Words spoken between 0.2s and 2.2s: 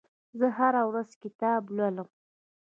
زه هره ورځ کتاب لولم.